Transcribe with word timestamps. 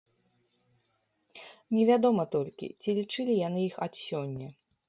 Невядома 1.77 2.27
толькі, 2.37 2.67
ці 2.81 2.89
лічылі 3.01 3.33
яны 3.47 3.59
іх 3.69 3.75
ад 3.89 3.93
сёння. 4.09 4.47